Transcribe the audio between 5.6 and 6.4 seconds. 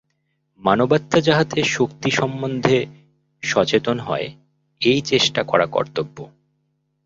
কর্তব্য।